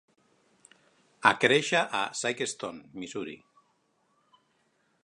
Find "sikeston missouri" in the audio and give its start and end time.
2.21-3.39